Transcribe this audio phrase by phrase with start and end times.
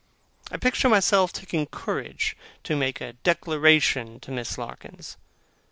[0.49, 5.15] I picture myself taking courage to make a declaration to Miss Larkins.